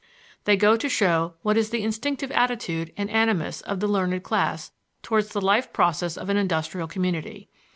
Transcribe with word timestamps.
They 0.45 0.57
go 0.57 0.77
to 0.77 0.89
show 0.89 1.35
what 1.43 1.57
is 1.57 1.69
the 1.69 1.83
instinctive 1.83 2.31
attitude 2.31 2.91
and 2.97 3.07
animus 3.11 3.61
of 3.61 3.79
the 3.81 3.87
learned 3.87 4.23
class 4.23 4.71
towards 5.03 5.29
the 5.29 5.41
life 5.41 5.71
process 5.71 6.17
of 6.17 6.27
an 6.27 6.37
industrial 6.37 6.87
community. 6.87 7.49